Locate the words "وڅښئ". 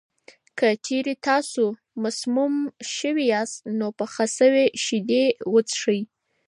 5.53-5.99